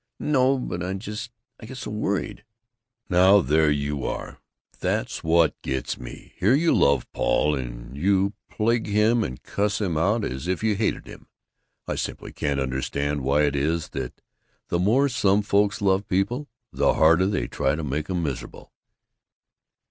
[0.19, 1.29] "No, but I just
[1.59, 2.43] I get so worried."
[3.07, 4.39] "Now, there you are!
[4.79, 6.33] That's what gets me!
[6.37, 10.63] Here you love Paul, and yet you plague him and cuss him out as if
[10.63, 11.27] you hated him.
[11.87, 14.21] I simply can't understand why it is that
[14.69, 18.71] the more some folks love people, the harder they try to make 'em miserable."